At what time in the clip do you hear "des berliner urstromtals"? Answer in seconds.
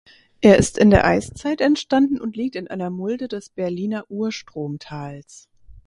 3.27-5.47